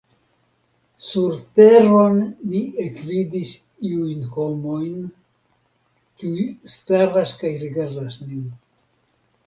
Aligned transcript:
Surteron 1.07 2.15
ni 2.53 2.61
ekvidis 2.85 3.51
iujn 3.91 4.25
homojn, 4.37 4.99
kiuj 6.21 6.49
staras 6.81 7.39
kaj 7.45 7.57
rigardas 7.67 8.23
nin. 8.29 8.45